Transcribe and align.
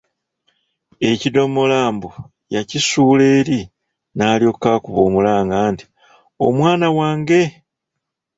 Ekidomola 1.09 1.79
mbu 1.93 2.09
yakisuula 2.53 3.23
eri 3.37 3.59
n’alyoka 4.15 4.67
akuba 4.75 4.99
omulanga 5.07 5.57
nti, 5.71 5.85
“Omwana 6.45 6.87
wange!'' 6.97 7.41